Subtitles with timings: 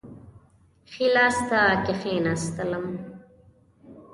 [0.91, 2.85] ښي لاس ته کښېنستلم.